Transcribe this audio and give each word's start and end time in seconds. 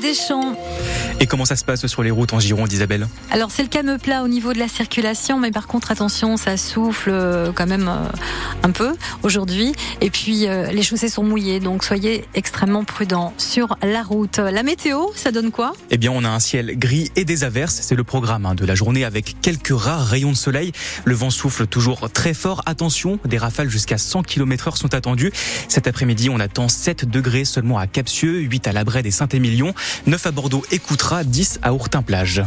Deschamps. 0.00 0.69
Et 1.22 1.26
comment 1.26 1.44
ça 1.44 1.54
se 1.54 1.66
passe 1.66 1.86
sur 1.86 2.02
les 2.02 2.10
routes 2.10 2.32
en 2.32 2.40
Gironde, 2.40 2.72
Isabelle? 2.72 3.06
Alors 3.30 3.50
c'est 3.50 3.62
le 3.62 3.68
calme 3.68 3.98
plat 3.98 4.22
au 4.22 4.28
niveau 4.28 4.54
de 4.54 4.58
la 4.58 4.68
circulation, 4.68 5.38
mais 5.38 5.50
par 5.50 5.66
contre 5.66 5.90
attention, 5.90 6.38
ça 6.38 6.56
souffle 6.56 7.10
euh, 7.12 7.52
quand 7.54 7.66
même 7.66 7.88
euh, 7.88 8.08
un 8.62 8.70
peu 8.70 8.94
aujourd'hui. 9.22 9.74
Et 10.00 10.08
puis 10.08 10.48
euh, 10.48 10.72
les 10.72 10.82
chaussées 10.82 11.10
sont 11.10 11.22
mouillées, 11.22 11.60
donc 11.60 11.84
soyez 11.84 12.24
extrêmement 12.32 12.84
prudents 12.84 13.34
sur 13.36 13.76
la 13.82 14.02
route. 14.02 14.38
La 14.38 14.62
météo, 14.62 15.08
ça 15.14 15.30
donne 15.30 15.50
quoi? 15.50 15.74
Eh 15.90 15.98
bien, 15.98 16.10
on 16.10 16.24
a 16.24 16.28
un 16.30 16.40
ciel 16.40 16.78
gris 16.78 17.10
et 17.16 17.26
des 17.26 17.44
averses. 17.44 17.80
C'est 17.82 17.96
le 17.96 18.04
programme 18.04 18.46
hein, 18.46 18.54
de 18.54 18.64
la 18.64 18.74
journée 18.74 19.04
avec 19.04 19.36
quelques 19.42 19.78
rares 19.78 20.06
rayons 20.06 20.32
de 20.32 20.36
soleil. 20.36 20.72
Le 21.04 21.14
vent 21.14 21.28
souffle 21.28 21.66
toujours 21.66 22.08
très 22.10 22.32
fort. 22.32 22.62
Attention, 22.64 23.18
des 23.26 23.36
rafales 23.36 23.68
jusqu'à 23.68 23.98
100 23.98 24.22
km/h 24.22 24.74
sont 24.74 24.94
attendues. 24.94 25.32
Cet 25.68 25.86
après-midi, 25.86 26.30
on 26.30 26.40
attend 26.40 26.68
7 26.68 27.04
degrés 27.04 27.44
seulement 27.44 27.76
à 27.76 27.86
Capsieux, 27.86 28.38
8 28.38 28.68
à 28.68 28.72
la 28.72 28.84
Brède 28.84 29.04
et 29.04 29.10
Saint-Émilion, 29.10 29.74
9 30.06 30.26
à 30.26 30.30
Bordeaux 30.30 30.64
et 30.70 30.78
Coutras 30.78 31.09
10 31.24 31.58
à 31.62 31.72
Ourtin-Plage. 31.72 32.44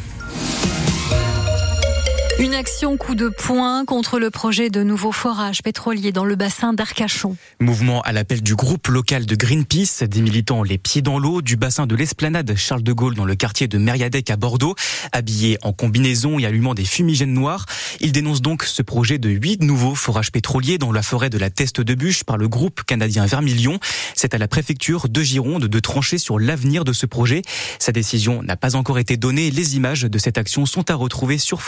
Une 2.40 2.56
action 2.56 2.98
coup 2.98 3.14
de 3.14 3.30
poing 3.30 3.86
contre 3.86 4.18
le 4.18 4.32
projet 4.32 4.70
de 4.70 4.82
nouveau 4.82 5.12
forage 5.12 5.62
pétrolier 5.62 6.12
dans 6.12 6.26
le 6.26 6.36
bassin 6.36 6.74
d'Arcachon. 6.74 7.38
Mouvement 7.60 8.02
à 8.02 8.12
l'appel 8.12 8.42
du 8.42 8.56
groupe 8.56 8.88
local 8.88 9.28
de 9.28 9.36
Greenpeace, 9.36 10.04
des 10.08 10.22
militants 10.22 10.64
les 10.64 10.80
pieds 10.80 11.04
dans 11.04 11.20
l'eau 11.20 11.44
du 11.44 11.58
bassin 11.58 11.86
de 11.86 11.96
l'esplanade 11.96 12.56
Charles 12.56 12.82
de 12.82 12.92
Gaulle 12.92 13.14
dans 13.14 13.26
le 13.26 13.36
quartier 13.36 13.68
de 13.68 13.78
Mériadec 13.78 14.32
à 14.32 14.36
Bordeaux, 14.36 14.76
habillés 15.12 15.60
en 15.62 15.74
combinaison 15.74 16.40
et 16.40 16.46
allumant 16.46 16.74
des 16.74 16.86
fumigènes 16.86 17.34
noirs. 17.34 17.68
Ils 18.02 18.12
dénoncent 18.12 18.42
donc 18.42 18.64
ce 18.64 18.82
projet 18.82 19.20
de 19.20 19.30
huit 19.30 19.62
nouveaux 19.62 19.96
forages 19.96 20.32
pétroliers 20.32 20.80
dans 20.80 20.92
la 20.92 21.04
forêt 21.04 21.30
de 21.30 21.38
la 21.38 21.52
Teste 21.52 21.82
de 21.82 21.94
Bûche 21.94 22.24
par 22.24 22.38
le 22.38 22.48
groupe 22.48 22.84
canadien 22.84 23.28
Vermilion. 23.28 23.80
C'est 24.16 24.34
à 24.34 24.40
la 24.40 24.48
préfecture 24.48 25.08
de 25.08 25.22
Gironde 25.22 25.66
de 25.66 25.80
trancher 25.80 26.18
sur 26.18 26.40
l'avenir 26.40 26.84
de 26.84 26.94
ce 26.94 27.06
projet. 27.06 27.44
Sa 27.78 27.92
décision 27.92 28.42
n'a 28.42 28.58
pas 28.58 28.76
encore 28.76 28.98
été 28.98 29.18
donnée. 29.18 29.52
Les 29.52 29.76
images 29.76 30.02
de 30.02 30.18
cette 30.18 30.40
action 30.40 30.66
sont 30.66 30.90
à 30.90 30.96
retrouver 30.96 31.38
sur 31.38 31.62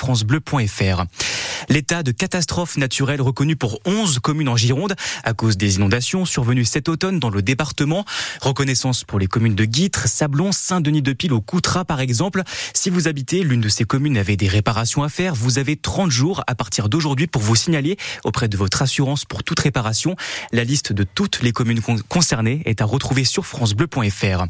L'état 1.69 2.03
de 2.03 2.11
catastrophe 2.11 2.77
naturelle 2.77 3.21
reconnu 3.21 3.55
pour 3.55 3.79
11 3.85 4.19
communes 4.19 4.49
en 4.49 4.55
Gironde 4.55 4.95
à 5.23 5.33
cause 5.33 5.57
des 5.57 5.75
inondations 5.75 6.25
survenues 6.25 6.65
cet 6.65 6.89
automne 6.89 7.19
dans 7.19 7.29
le 7.29 7.41
département. 7.41 8.05
Reconnaissance 8.41 9.03
pour 9.03 9.19
les 9.19 9.27
communes 9.27 9.55
de 9.55 9.65
Guitre, 9.65 10.07
Sablon, 10.07 10.51
Saint-Denis-de-Pile 10.51 11.33
ou 11.33 11.41
Coutras 11.41 11.85
par 11.85 11.99
exemple. 11.99 12.43
Si 12.73 12.89
vous 12.89 13.07
habitez 13.07 13.43
l'une 13.43 13.61
de 13.61 13.69
ces 13.69 13.83
communes 13.83 14.17
avait 14.17 14.37
des 14.37 14.47
réparations 14.47 15.03
à 15.03 15.09
faire, 15.09 15.35
vous 15.35 15.57
avez 15.59 15.75
30 15.75 16.11
jours 16.11 16.43
à 16.47 16.55
partir 16.55 16.89
d'aujourd'hui 16.89 17.27
pour 17.27 17.41
vous 17.41 17.55
signaler 17.55 17.97
auprès 18.23 18.47
de 18.47 18.57
votre 18.57 18.81
assurance 18.81 19.25
pour 19.25 19.43
toute 19.43 19.59
réparation. 19.59 20.15
La 20.51 20.63
liste 20.63 20.93
de 20.93 21.03
toutes 21.03 21.41
les 21.41 21.51
communes 21.51 21.81
concernées 22.07 22.61
est 22.65 22.81
à 22.81 22.85
retrouver 22.85 23.23
sur 23.23 23.45
francebleu.fr. 23.45 24.45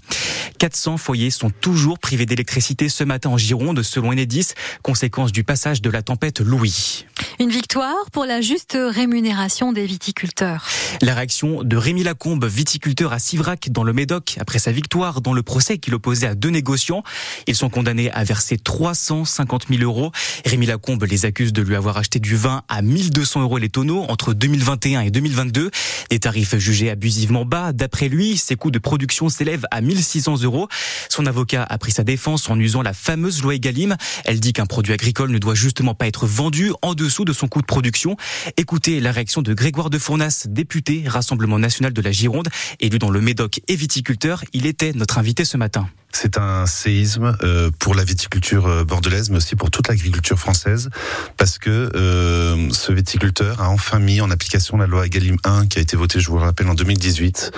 400 0.59 0.97
foyers 0.97 1.31
sont 1.31 1.49
toujours 1.49 1.99
privés 1.99 2.25
d'électricité 2.25 2.89
ce 2.89 3.03
matin 3.03 3.29
en 3.29 3.37
Gironde 3.37 3.81
selon 3.83 4.09
Enedis, 4.09 4.53
conséquence 4.83 5.31
du 5.31 5.43
passage 5.43 5.81
de 5.81 5.89
la 5.89 5.94
tempête 6.01 6.39
Louis. 6.39 7.05
Une 7.39 7.49
victoire 7.49 8.09
pour 8.11 8.25
la 8.25 8.41
juste 8.41 8.77
rémunération 8.79 9.73
des 9.73 9.85
viticulteurs. 9.85 10.65
La 11.01 11.13
réaction 11.13 11.63
de 11.63 11.75
Rémi 11.75 12.03
Lacombe, 12.03 12.45
viticulteur 12.45 13.11
à 13.11 13.19
Sivrac 13.19 13.69
dans 13.69 13.83
le 13.83 13.91
Médoc, 13.91 14.37
après 14.39 14.59
sa 14.59 14.71
victoire 14.71 15.21
dans 15.21 15.33
le 15.33 15.43
procès 15.43 15.77
qu'il 15.77 15.93
opposait 15.93 16.27
à 16.27 16.35
deux 16.35 16.49
négociants. 16.49 17.03
Ils 17.47 17.55
sont 17.55 17.69
condamnés 17.69 18.09
à 18.11 18.23
verser 18.23 18.57
350 18.57 19.67
000 19.69 19.83
euros. 19.83 20.11
Rémi 20.45 20.65
Lacombe 20.65 21.03
les 21.03 21.25
accuse 21.25 21.51
de 21.51 21.61
lui 21.61 21.75
avoir 21.75 21.97
acheté 21.97 22.19
du 22.19 22.35
vin 22.35 22.63
à 22.69 22.81
1200 22.81 23.41
euros 23.41 23.57
les 23.57 23.69
tonneaux 23.69 24.03
entre 24.07 24.33
2021 24.33 25.01
et 25.01 25.11
2022. 25.11 25.71
Des 26.09 26.19
tarifs 26.19 26.55
jugés 26.57 26.89
abusivement 26.89 27.43
bas. 27.43 27.73
D'après 27.73 28.07
lui, 28.07 28.37
ses 28.37 28.55
coûts 28.55 28.71
de 28.71 28.79
production 28.79 29.27
s'élèvent 29.27 29.67
à 29.71 29.81
1600 29.81 30.43
euros. 30.43 30.69
Son 31.09 31.25
avocat 31.25 31.63
a 31.63 31.77
pris 31.77 31.91
sa 31.91 32.03
défense 32.03 32.49
en 32.49 32.59
usant 32.59 32.81
la 32.81 32.93
fameuse 32.93 33.41
loi 33.41 33.55
Egalim. 33.55 33.97
Elle 34.23 34.39
dit 34.39 34.53
qu'un 34.53 34.65
produit 34.65 34.93
agricole 34.93 35.31
ne 35.31 35.37
doit 35.37 35.55
justement 35.55 35.84
pas 35.93 36.07
être 36.07 36.25
vendu 36.25 36.71
en 36.81 36.93
dessous 36.93 37.25
de 37.25 37.33
son 37.33 37.47
coût 37.47 37.61
de 37.61 37.65
production. 37.65 38.17
Écoutez 38.57 38.99
la 38.99 39.11
réaction 39.11 39.41
de 39.41 39.53
Grégoire 39.53 39.89
de 39.89 39.97
Fournas, 39.97 40.47
député 40.49 41.03
Rassemblement 41.05 41.59
national 41.59 41.93
de 41.93 42.01
la 42.01 42.11
Gironde, 42.11 42.49
élu 42.79 42.97
dans 42.97 43.11
le 43.11 43.21
Médoc 43.21 43.61
et 43.67 43.75
viticulteur. 43.75 44.43
Il 44.53 44.65
était 44.65 44.93
notre 44.93 45.17
invité 45.17 45.45
ce 45.45 45.57
matin. 45.57 45.87
C'est 46.17 46.37
un 46.37 46.65
séisme 46.65 47.35
euh, 47.43 47.71
pour 47.77 47.93
la 47.93 48.05
viticulture 48.05 48.67
euh, 48.67 48.85
bordelaise, 48.85 49.29
mais 49.31 49.35
aussi 49.35 49.57
pour 49.57 49.69
toute 49.69 49.89
l'agriculture 49.89 50.39
française, 50.39 50.89
parce 51.35 51.57
que 51.57 51.91
euh, 51.93 52.69
ce 52.71 52.93
viticulteur 52.93 53.59
a 53.61 53.69
enfin 53.69 53.99
mis 53.99 54.21
en 54.21 54.31
application 54.31 54.77
la 54.77 54.87
loi 54.87 55.09
Galim 55.09 55.35
1 55.43 55.67
qui 55.67 55.77
a 55.77 55.81
été 55.81 55.97
votée, 55.97 56.21
je 56.21 56.29
vous 56.29 56.37
le 56.37 56.43
rappelle, 56.43 56.69
en 56.69 56.73
2018, 56.73 57.51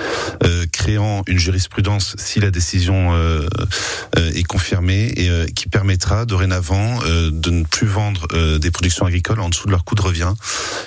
créant 0.71 1.21
une 1.27 1.37
jurisprudence 1.37 2.15
si 2.17 2.39
la 2.39 2.49
décision 2.49 3.13
est 4.15 4.43
confirmée 4.43 5.13
et 5.15 5.51
qui 5.53 5.69
permettra 5.69 6.25
dorénavant 6.25 6.99
de 7.03 7.49
ne 7.51 7.63
plus 7.63 7.87
vendre 7.87 8.27
des 8.57 8.71
productions 8.71 9.05
agricoles 9.05 9.39
en 9.39 9.49
dessous 9.49 9.67
de 9.67 9.71
leur 9.71 9.83
coût 9.83 9.95
de 9.95 10.01
revient. 10.01 10.33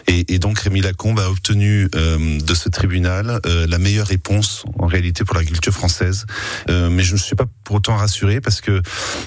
Et, 0.06 0.34
et 0.34 0.38
donc 0.38 0.58
Rémi 0.58 0.80
Lacombe 0.80 1.20
a 1.20 1.30
obtenu 1.30 1.88
de 1.92 2.54
ce 2.54 2.68
tribunal 2.68 3.40
la 3.44 3.78
meilleure 3.78 4.08
réponse 4.08 4.64
en 4.78 4.86
réalité 4.86 5.24
pour 5.24 5.36
l'agriculture 5.36 5.74
française. 5.74 6.26
mais 6.68 7.02
je 7.02 7.12
ne 7.12 7.18
suis 7.18 7.36
pas 7.36 7.46
autant 7.72 7.96
rassuré 7.96 8.40
parce 8.40 8.60
que 8.60 8.82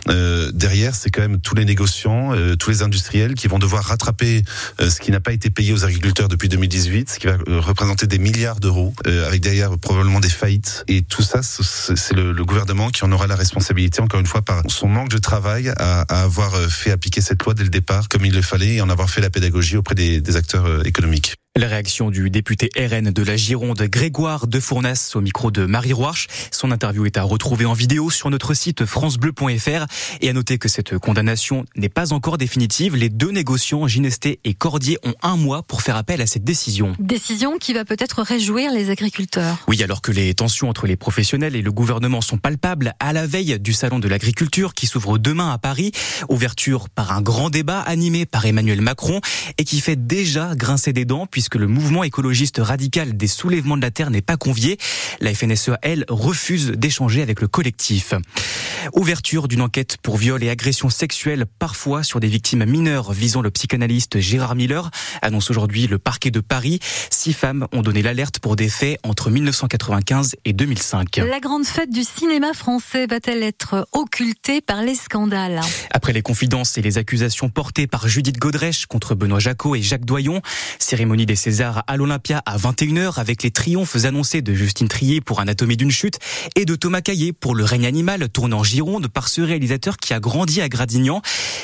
euh, 0.10 0.52
derrière, 0.54 0.96
c'est 0.96 1.10
quand 1.10 1.22
même 1.22 1.40
tous 1.40 1.56
les 1.56 1.66
négociants, 1.66 2.34
euh, 2.34 2.56
tous 2.56 2.70
les 2.70 2.82
industriels 2.82 3.34
qui 3.36 3.48
vont 3.48 3.60
devoir 3.60 3.84
rattraper 3.84 4.44
euh, 4.80 4.90
ce 4.90 5.00
qui 5.00 5.12
n'a 5.12 5.20
pas 5.20 5.34
été 5.34 5.50
payé 5.50 5.74
aux 5.74 5.86
agriculteurs 5.86 6.28
depuis 6.28 6.50
2018, 6.50 7.10
ce 7.10 7.20
qui 7.20 7.28
va 7.28 7.38
représenter 7.48 8.08
des 8.08 8.18
milliards 8.18 8.60
d'euros, 8.60 8.94
avec 9.28 9.42
derrière 9.42 9.78
probablement 9.78 10.20
des 10.20 10.30
faillites. 10.30 10.84
Et 10.88 11.02
tout 11.02 11.24
ça, 11.24 11.42
c'est 11.44 12.14
le, 12.14 12.34
gouvernement 12.44 12.90
qui 12.90 13.06
en 13.06 13.12
aura 13.12 13.26
la 13.26 13.36
responsabilité, 13.36 14.02
encore 14.02 14.20
une 14.20 14.26
fois, 14.26 14.42
par 14.42 14.64
son 14.68 14.88
manque 14.88 15.10
de 15.10 15.18
travail 15.18 15.70
à, 15.78 16.02
avoir 16.02 16.54
fait 16.70 16.92
appliquer 16.92 17.22
cette 17.22 17.42
loi 17.44 17.54
dès 17.54 17.64
le 17.64 17.70
départ 17.70 18.10
comme 18.10 18.26
il 18.26 18.34
le 18.34 18.42
fallait 18.42 18.76
et 18.76 18.82
en 18.82 18.90
avoir 18.90 19.10
fait 19.10 19.22
la 19.22 19.30
pédagogie 19.30 19.78
auprès 19.78 19.96
des 19.96 20.36
acteurs 20.36 20.86
économiques. 20.86 21.36
La 21.56 21.68
réaction 21.68 22.10
du 22.10 22.32
député 22.32 22.72
RN 22.76 23.12
de 23.12 23.22
la 23.22 23.38
Gironde, 23.38 23.80
Grégoire 23.84 24.48
de 24.48 24.60
Fournas, 24.60 25.12
au 25.14 25.22
micro 25.22 25.52
de 25.52 25.68
Marie 25.68 25.94
Roarch. 25.94 26.26
Son 26.50 26.72
interview 26.72 27.06
est 27.06 27.16
à 27.16 27.22
retrouver 27.22 27.66
en 27.66 27.74
vidéo 27.74 28.10
sur 28.10 28.32
notre 28.32 28.56
site 28.56 28.86
francebleu.fr. 28.86 29.86
Et 30.22 30.30
à 30.30 30.34
noter 30.34 30.58
que 30.58 30.68
cette 30.68 30.98
condamnation 30.98 31.64
n'est 31.76 31.90
pas 31.90 32.12
encore 32.12 32.40
définitive. 32.40 32.96
Les 32.96 33.10
deux 33.10 33.30
négociants, 33.30 33.86
Ginesté 33.86 34.40
et 34.44 34.56
Cordier, 34.56 34.98
ont 35.04 35.14
un 35.22 35.38
mois 35.38 35.62
pour 35.62 35.84
faire 35.84 35.96
appel 35.96 36.22
à 36.22 36.26
cette 36.26 36.44
décision. 36.44 36.96
Décision 36.98 37.60
qui 37.60 37.74
va 37.74 37.86
peut-être 37.86 38.24
réjouir 38.24 38.72
les 38.72 38.90
agriculteurs. 38.90 39.60
Oui, 39.68 39.84
alors 39.84 40.02
que 40.02 40.12
les 40.12 40.34
tensions 40.34 40.70
entre 40.70 40.88
les 40.88 40.96
professionnels 40.96 41.56
et 41.56 41.62
le 41.62 41.72
gouvernement 41.72 42.22
sont 42.22 42.40
palpables 42.40 42.96
à 43.00 43.14
la 43.14 43.28
veille 43.28 43.60
du 43.60 43.74
Salon 43.74 44.00
de 44.00 44.08
l'agriculture 44.08 44.74
qui 44.74 44.88
s'ouvre 44.88 45.20
demain 45.20 45.54
à 45.54 45.60
Paris. 45.60 45.92
Ouverture 46.30 46.90
par 46.90 47.12
un 47.12 47.22
grand 47.22 47.52
débat 47.52 47.82
animé 47.82 48.26
par 48.26 48.44
Emmanuel 48.44 48.82
Macron 48.82 49.22
et 49.60 49.66
qui 49.66 49.82
fait 49.82 50.08
déjà 50.08 50.56
grincer 50.56 50.94
des 50.94 51.06
dents 51.06 51.28
puisque 51.28 51.43
le 51.56 51.68
mouvement 51.68 52.04
écologiste 52.04 52.60
radical 52.60 53.16
des 53.16 53.28
soulèvements 53.28 53.78
de 53.78 53.82
la 53.82 53.92
terre 53.92 54.10
n'est 54.10 54.22
pas 54.22 54.38
convié. 54.38 54.78
La 55.20 55.34
FNSEA, 55.34 55.78
elle, 55.82 56.06
refuse 56.10 56.72
d'échanger 56.72 57.22
avec 57.22 57.42
le 57.42 57.48
collectif. 57.48 58.14
Ouverture 58.94 59.48
d'une 59.48 59.62
enquête 59.62 59.98
pour 60.02 60.18
viol 60.18 60.44
et 60.44 60.50
agression 60.50 60.90
sexuelle, 60.90 61.46
parfois 61.60 62.04
sur 62.04 62.20
des 62.20 62.28
victimes 62.28 62.66
mineures 62.66 63.14
visant 63.14 63.42
le 63.42 63.50
psychanalyste 63.50 64.20
Gérard 64.20 64.56
Miller, 64.56 64.92
annonce 65.22 65.50
aujourd'hui 65.50 65.88
le 65.88 66.00
parquet 66.00 66.32
de 66.32 66.40
Paris. 66.40 66.80
Six 67.10 67.34
femmes 67.34 67.68
ont 67.72 67.82
donné 67.82 68.02
l'alerte 68.02 68.40
pour 68.40 68.56
des 68.56 68.70
faits 68.70 69.00
entre 69.04 69.30
1995 69.30 70.36
et 70.46 70.54
2005. 70.54 71.18
La 71.18 71.40
grande 71.40 71.66
fête 71.66 71.90
du 71.90 72.04
cinéma 72.04 72.54
français 72.54 73.08
va-t-elle 73.08 73.44
être 73.44 73.88
occultée 73.92 74.62
par 74.62 74.82
les 74.82 74.96
scandales? 74.96 75.62
Après 75.92 76.14
les 76.14 76.22
confidences 76.22 76.78
et 76.78 76.82
les 76.82 76.98
accusations 76.98 77.50
portées 77.50 77.88
par 77.88 78.08
Judith 78.08 78.38
Godrèche 78.38 78.86
contre 78.86 79.16
Benoît 79.16 79.40
Jacot 79.40 79.76
et 79.76 79.82
Jacques 79.82 80.06
Doyon, 80.06 80.42
cérémonie 80.80 81.26
des 81.26 81.36
César 81.36 81.84
à 81.88 81.98
l'Olympia 81.98 82.42
à 82.46 82.58
21h 82.58 83.20
avec 83.20 83.44
les 83.44 83.52
triomphes 83.52 84.06
annoncés 84.06 84.42
de 84.42 84.54
Justine 84.54 84.88
Trier 84.88 85.22
pour 85.22 85.40
Anatomie 85.40 85.78
d'une 85.78 85.92
chute 85.92 86.20
et 86.56 86.66
de 86.66 86.76
Thomas 86.76 87.02
Caillé 87.02 87.34
pour 87.34 87.56
Le 87.56 87.64
règne 87.64 87.86
animal 87.86 88.30
tournant 88.30 88.64
Gironde 88.74 89.08
par 89.08 89.28
ce 89.28 89.42
réalisateur 89.42 89.98
qui 89.98 90.16
a 90.16 90.20
grandi 90.20 90.60
à 90.60 90.68
Gradignan. 90.68 91.22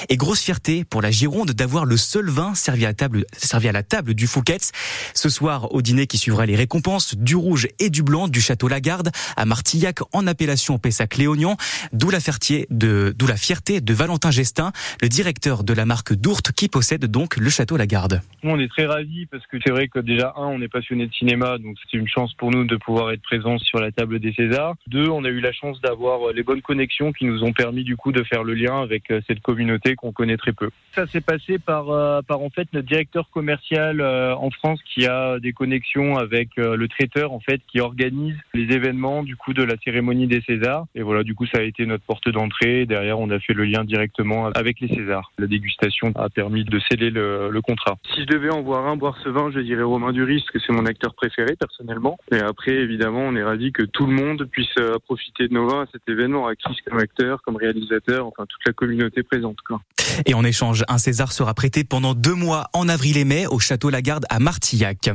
Et 0.09 0.15
grosse 0.15 0.41
fierté 0.41 0.83
pour 0.85 1.01
la 1.01 1.09
Gironde 1.09 1.51
d'avoir 1.51 1.85
le 1.85 1.97
seul 1.97 2.29
vin 2.29 2.53
servi 2.53 2.85
à, 2.85 3.71
la 3.71 3.83
table 3.83 4.13
du 4.13 4.27
Fouquet's. 4.27 4.71
Ce 5.15 5.27
soir, 5.27 5.73
au 5.73 5.81
dîner 5.81 6.05
qui 6.05 6.19
suivra 6.19 6.45
les 6.45 6.55
récompenses, 6.55 7.15
du 7.15 7.35
rouge 7.35 7.67
et 7.79 7.89
du 7.89 8.03
blanc 8.03 8.27
du 8.27 8.41
château 8.41 8.67
Lagarde 8.67 9.09
à 9.35 9.45
Martillac 9.45 10.01
en 10.13 10.27
appellation 10.27 10.77
Pessac-Léognan, 10.77 11.57
d'où 11.93 12.11
la, 12.11 12.19
de, 12.69 13.15
d'où 13.17 13.25
la 13.25 13.37
fierté 13.37 13.81
de 13.81 13.93
Valentin 13.93 14.29
Gestin, 14.29 14.71
le 15.01 15.09
directeur 15.09 15.63
de 15.63 15.73
la 15.73 15.85
marque 15.85 16.13
Dourte 16.13 16.51
qui 16.51 16.67
possède 16.67 17.05
donc 17.05 17.37
le 17.37 17.49
château 17.49 17.75
Lagarde. 17.75 18.21
On 18.43 18.59
est 18.59 18.67
très 18.67 18.85
ravis 18.85 19.25
parce 19.25 19.45
que 19.47 19.57
c'est 19.65 19.71
vrai 19.71 19.87
que 19.87 19.97
déjà, 19.97 20.33
un, 20.37 20.45
on 20.45 20.61
est 20.61 20.67
passionné 20.67 21.07
de 21.07 21.13
cinéma, 21.13 21.57
donc 21.57 21.75
c'est 21.81 21.97
une 21.97 22.07
chance 22.07 22.35
pour 22.35 22.51
nous 22.51 22.65
de 22.65 22.75
pouvoir 22.75 23.11
être 23.11 23.23
présents 23.23 23.57
sur 23.57 23.79
la 23.79 23.91
table 23.91 24.19
des 24.19 24.31
Césars. 24.33 24.75
Deux, 24.85 25.09
on 25.09 25.25
a 25.25 25.29
eu 25.29 25.39
la 25.39 25.51
chance 25.51 25.81
d'avoir 25.81 26.31
les 26.33 26.43
bonnes 26.43 26.61
connexions 26.61 26.98
qui 27.11 27.25
nous 27.25 27.43
ont 27.43 27.53
permis 27.53 27.83
du 27.83 27.95
coup 27.95 28.11
de 28.11 28.23
faire 28.23 28.43
le 28.43 28.53
lien 28.53 28.81
avec 28.81 29.11
cette 29.27 29.41
communauté 29.41 29.95
qu'on 29.95 30.11
connaît 30.11 30.37
très 30.37 30.53
peu. 30.53 30.69
Ça 30.93 31.07
s'est 31.07 31.21
passé 31.21 31.59
par, 31.59 31.85
par 32.25 32.41
en 32.41 32.49
fait 32.49 32.67
notre 32.73 32.87
directeur 32.87 33.29
commercial 33.29 34.01
en 34.01 34.49
France 34.51 34.79
qui 34.83 35.05
a 35.05 35.39
des 35.39 35.53
connexions 35.53 36.17
avec 36.17 36.49
le 36.57 36.87
traiteur 36.87 37.31
en 37.31 37.39
fait 37.39 37.61
qui 37.67 37.79
organise 37.79 38.37
les 38.53 38.73
événements 38.75 39.23
du 39.23 39.35
coup 39.35 39.53
de 39.53 39.63
la 39.63 39.75
cérémonie 39.83 40.27
des 40.27 40.41
Césars. 40.41 40.85
Et 40.95 41.01
voilà, 41.01 41.23
du 41.23 41.35
coup, 41.35 41.45
ça 41.45 41.59
a 41.59 41.61
été 41.61 41.85
notre 41.85 42.03
porte 42.03 42.29
d'entrée. 42.29 42.85
Derrière, 42.85 43.19
on 43.19 43.29
a 43.29 43.39
fait 43.39 43.53
le 43.53 43.65
lien 43.65 43.83
directement 43.83 44.47
avec 44.47 44.79
les 44.79 44.87
Césars. 44.87 45.31
La 45.37 45.47
dégustation 45.47 46.11
a 46.15 46.29
permis 46.29 46.63
de 46.63 46.79
sceller 46.79 47.09
le, 47.09 47.49
le 47.49 47.61
contrat. 47.61 47.97
Si 48.13 48.21
je 48.21 48.27
devais 48.27 48.49
en 48.49 48.61
voir 48.61 48.87
un, 48.87 48.95
boire 48.95 49.17
ce 49.23 49.29
vin, 49.29 49.51
je 49.51 49.59
dirais 49.59 49.83
Romain 49.83 50.11
Duris, 50.11 50.45
que 50.51 50.59
c'est 50.59 50.73
mon 50.73 50.85
acteur 50.85 51.13
préféré 51.13 51.55
personnellement. 51.55 52.17
Et 52.31 52.39
après, 52.39 52.73
évidemment, 52.73 53.21
on 53.21 53.35
est 53.35 53.43
ravi 53.43 53.71
que 53.71 53.83
tout 53.83 54.05
le 54.05 54.13
monde 54.13 54.45
puisse 54.51 54.67
euh, 54.79 54.97
profiter 55.05 55.47
de 55.47 55.53
nos 55.53 55.67
vins 55.67 55.83
à 55.83 55.85
cet 55.91 56.07
événement, 56.07 56.47
à 56.47 56.55
Chris 56.55 56.77
comme 56.89 56.99
acteur, 56.99 57.41
comme 57.43 57.55
réalisateur, 57.55 58.25
enfin 58.27 58.45
toute 58.47 58.61
la 58.65 58.73
communauté 58.73 59.23
présente. 59.23 59.57
Quoi. 59.65 59.81
Et 60.25 60.33
en 60.33 60.43
échange, 60.43 60.83
un 60.87 60.97
César 60.97 61.31
sera 61.31 61.53
prêté 61.53 61.83
pendant 61.83 62.13
deux 62.13 62.33
mois 62.33 62.67
en 62.73 62.89
avril 62.89 63.17
et 63.17 63.25
mai 63.25 63.47
au 63.47 63.59
Château 63.59 63.89
Lagarde 63.89 64.25
à 64.29 64.39
Martillac. 64.39 65.09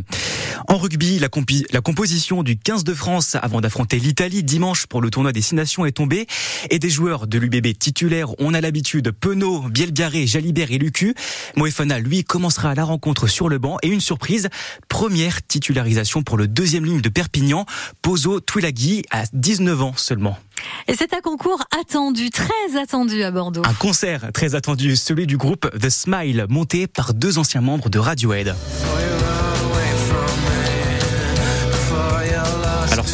En 0.69 0.79
rugby, 0.79 1.19
la, 1.19 1.29
la 1.73 1.81
composition 1.81 2.43
du 2.43 2.57
15 2.57 2.85
de 2.85 2.95
France 2.95 3.37
avant 3.41 3.61
d'affronter 3.61 3.99
l'Italie 3.99 4.43
dimanche 4.43 4.87
pour 4.87 5.03
le 5.03 5.11
tournoi 5.11 5.33
des 5.33 5.43
Six 5.43 5.55
Nations 5.55 5.85
est 5.85 5.93
tombée 5.93 6.27
et 6.71 6.79
des 6.79 6.89
joueurs 6.91 7.27
de 7.27 7.39
l'UBB 7.39 7.79
titulaires, 7.79 8.31
on 8.39 8.55
a 8.55 8.61
l'habitude, 8.61 9.11
Penaud, 9.11 9.69
Bielgaré, 9.69 10.27
Jalibert 10.27 10.71
et 10.71 10.79
Lucu. 10.79 11.15
Moefana, 11.57 11.99
lui, 11.99 12.25
commencera 12.25 12.75
la 12.75 12.85
rencontre 12.85 13.27
sur 13.27 13.49
le 13.49 13.59
banc 13.59 13.77
et 13.83 13.89
une 13.89 14.01
surprise, 14.01 14.49
première 14.89 15.47
titularisation 15.47 16.23
pour 16.23 16.39
le 16.39 16.49
deuxième 16.49 16.85
ligne 16.85 17.01
de 17.01 17.09
Perpignan, 17.09 17.67
Pozo 18.03 18.41
Twilagui 18.41 19.05
à 19.11 19.25
19 19.33 19.83
ans 19.83 19.95
seulement. 19.97 20.39
Et 20.89 20.95
c'est 20.95 21.13
un 21.15 21.21
concours 21.21 21.63
attendu, 21.79 22.31
très 22.31 22.81
attendu 22.81 23.23
à 23.23 23.31
Bordeaux. 23.31 23.63
Un 23.65 23.75
concert 23.75 24.31
très 24.33 24.55
attendu, 24.55 24.97
celui 24.97 25.27
du 25.27 25.37
groupe 25.37 25.71
The 25.79 25.91
Smile, 25.91 26.47
monté 26.49 26.87
par 26.87 27.13
deux 27.13 27.39
anciens 27.39 27.61
membres 27.61 27.91
de 27.91 27.99
Radiohead. 27.99 28.55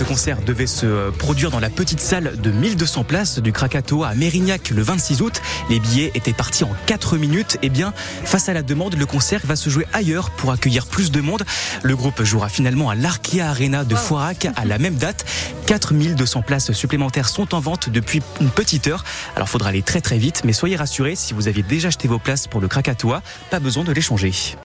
Ce 0.01 0.05
concert 0.05 0.41
devait 0.41 0.67
se 0.67 1.11
produire 1.11 1.51
dans 1.51 1.61
la 1.61 1.69
petite 1.69 2.01
salle 2.01 2.41
de 2.41 2.51
1200 2.51 3.05
places 3.05 3.39
du 3.39 3.53
Krakatoa 3.53 4.09
à 4.09 4.15
Mérignac 4.15 4.71
le 4.71 4.81
26 4.81 5.21
août. 5.21 5.43
Les 5.69 5.79
billets 5.79 6.11
étaient 6.15 6.33
partis 6.33 6.65
en 6.65 6.71
4 6.87 7.19
minutes. 7.19 7.59
Eh 7.61 7.69
bien, 7.69 7.93
face 8.25 8.49
à 8.49 8.55
la 8.55 8.63
demande, 8.63 8.95
le 8.95 9.05
concert 9.05 9.43
va 9.45 9.57
se 9.57 9.69
jouer 9.69 9.87
ailleurs 9.93 10.31
pour 10.31 10.53
accueillir 10.53 10.87
plus 10.87 11.11
de 11.11 11.21
monde. 11.21 11.43
Le 11.83 11.95
groupe 11.97 12.23
jouera 12.23 12.49
finalement 12.49 12.89
à 12.89 12.95
l'Arkea 12.95 13.43
Arena 13.43 13.85
de 13.85 13.95
Foirac 13.95 14.49
à 14.57 14.65
la 14.65 14.79
même 14.79 14.95
date. 14.95 15.27
4200 15.67 16.41
places 16.41 16.73
supplémentaires 16.73 17.29
sont 17.29 17.55
en 17.55 17.61
vente 17.61 17.91
depuis 17.91 18.23
une 18.41 18.49
petite 18.49 18.87
heure. 18.87 19.05
Alors 19.37 19.51
faudra 19.51 19.69
aller 19.69 19.83
très 19.83 20.01
très 20.01 20.17
vite, 20.17 20.45
mais 20.47 20.55
soyez 20.55 20.77
rassurés, 20.77 21.15
si 21.15 21.35
vous 21.35 21.47
aviez 21.47 21.63
déjà 21.63 21.89
acheté 21.89 22.09
vos 22.09 22.19
places 22.19 22.47
pour 22.47 22.63
le 22.63 22.69
Krakatoa, 22.69 23.21
pas 23.51 23.61
besoin 23.61 23.85
de 23.85 23.93
les 23.93 24.01
changer. 24.01 24.33